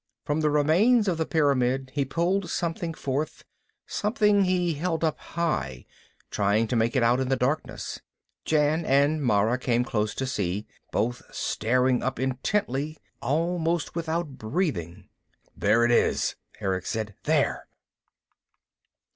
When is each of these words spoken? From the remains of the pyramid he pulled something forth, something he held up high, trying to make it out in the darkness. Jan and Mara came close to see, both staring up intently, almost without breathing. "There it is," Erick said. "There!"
From 0.25 0.41
the 0.41 0.49
remains 0.49 1.07
of 1.07 1.19
the 1.19 1.27
pyramid 1.27 1.91
he 1.93 2.05
pulled 2.05 2.49
something 2.49 2.91
forth, 2.95 3.43
something 3.85 4.45
he 4.45 4.73
held 4.73 5.03
up 5.03 5.19
high, 5.19 5.85
trying 6.31 6.65
to 6.69 6.75
make 6.75 6.95
it 6.95 7.03
out 7.03 7.19
in 7.19 7.29
the 7.29 7.35
darkness. 7.35 8.01
Jan 8.43 8.83
and 8.83 9.23
Mara 9.23 9.59
came 9.59 9.83
close 9.83 10.15
to 10.15 10.25
see, 10.25 10.65
both 10.91 11.21
staring 11.31 12.01
up 12.01 12.19
intently, 12.19 12.97
almost 13.21 13.93
without 13.93 14.39
breathing. 14.39 15.07
"There 15.55 15.85
it 15.85 15.91
is," 15.91 16.35
Erick 16.59 16.87
said. 16.87 17.13
"There!" 17.25 17.67